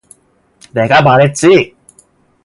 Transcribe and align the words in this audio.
내가 0.73 1.03
말했지. 1.03 1.75